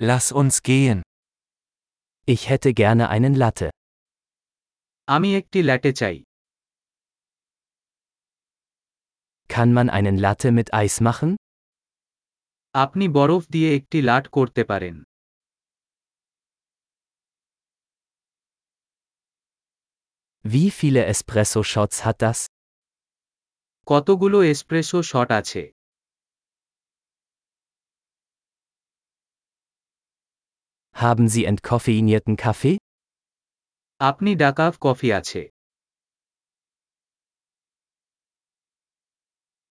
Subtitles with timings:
[0.00, 1.02] Lass uns gehen.
[2.24, 3.68] Ich hätte gerne einen Latte.
[5.08, 6.16] আমি একটি ল্যাটে চাই
[9.54, 11.30] Kann man einen Latte mit Eis machen?
[12.74, 14.96] আপনি বরফ দিয়ে একটি লাট করতে পারেন
[20.44, 22.38] Wie viele Espresso-Shots hat das?
[23.86, 25.62] কতগুলো এসপ্রেসো শট আছে
[30.97, 32.77] Haben Sie entkoffeinierten Kaffee?
[34.09, 35.41] আপনি ডাকাফ কফি আছে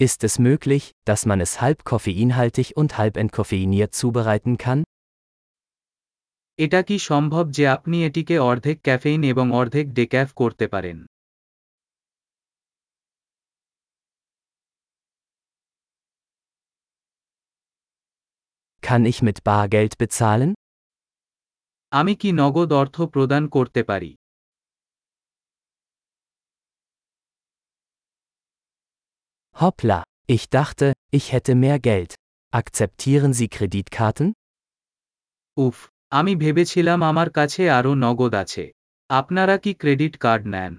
[0.00, 4.80] Ist es möglich, dass man es halb koffeinhaltig und halb entkoffeiniert zubereiten kann?
[6.58, 10.98] এটা কি সম্ভব যে আপনি এটিকে অর্ধেক ক্যাফেইন এবং অর্ধেক ডেক্যাফ করতে পারেন
[18.82, 20.54] Kann ich mit Bargeld bezahlen?
[21.92, 24.10] আমি কি নগদ অর্থ প্রদান করতে পারি
[29.56, 32.10] Hoppla, ich dachte, ich hätte mehr Geld.
[32.52, 34.26] Akzeptieren Sie Kreditkarten?
[35.56, 35.76] উফ
[36.12, 38.64] আমি ভেবেছিলাম আমার কাছে আরও নগদ আছে
[39.10, 40.74] আপনারা কি ক্রেডিট কার্ড নেন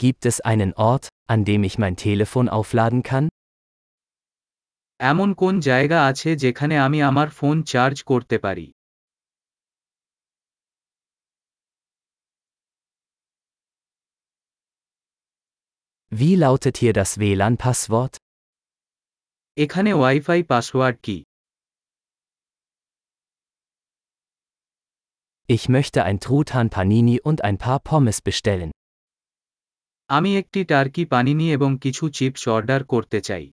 [0.00, 3.26] Gibt es einen Ort, an dem ich mein Telefon aufladen kann?
[5.00, 8.66] এমন কোন জায়গা আছে যেখানে আমি আমার ফোন চার্জ করতে পারি
[16.12, 18.14] Wie lautet hier das WLAN-Passwort?
[19.56, 21.16] এখানে ওয়াইফাই পাসওয়ার্ড কি
[25.48, 28.70] Ich möchte ein Truthahn Panini und ein paar Pommes bestellen.
[30.10, 33.44] আমি একটি টার্কি পানিনি এবং কিছু চিপস অর্ডার করতে চাই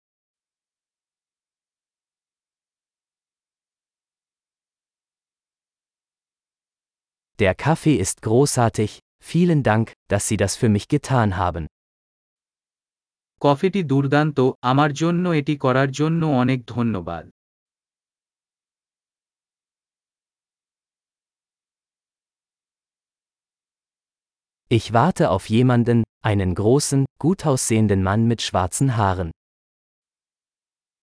[7.38, 8.91] Der Kaffee ist großartig,
[9.31, 11.65] vielen Dank, dass Sie das für mich getan haben.
[13.43, 14.38] কফিটি দুর্দান্ত
[14.71, 17.25] আমার জন্য এটি করার জন্য অনেক ধন্যবাদ
[24.71, 25.99] Ich warte auf jemanden,
[26.31, 29.31] einen großen, gut aussehenden Mann mit schwarzen Haaren.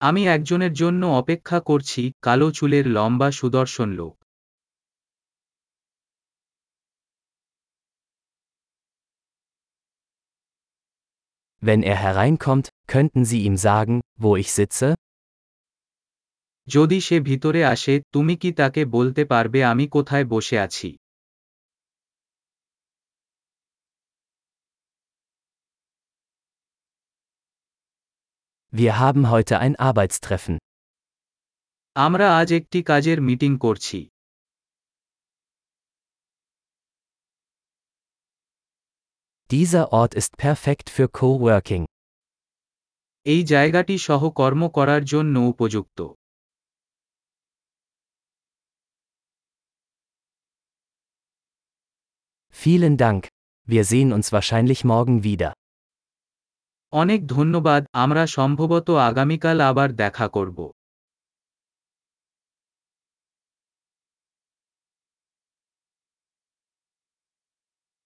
[0.01, 4.15] আমি একজনের জন্য অপেক্ষা করছি কালো চুলের লম্বা সুদর্শন লোক
[11.63, 14.89] Wenn er hereinkommt, könnten Sie ihm sagen, wo ich sitze?
[16.67, 20.89] যদি সে ভিতরে আসে তুমি কি তাকে বলতে পারবে আমি কোথায় বসে আছি
[28.73, 30.55] Wir haben heute ein Arbeitstreffen.
[31.95, 33.99] আমরা আজ একটি কাজের মিটিং করছি
[39.49, 41.85] Dieser Ort ist perfekt für Coworking.
[43.25, 45.99] এই জায়গাটি সহকর্ম করার জন্য উপযুক্ত
[52.55, 53.21] Vielen Dank.
[53.67, 55.49] Wir sehen uns wahrscheinlich morgen wieder.
[56.93, 60.59] অনেক ধন্যবাদ আমরা সম্ভবত আগামীকাল আবার দেখা করব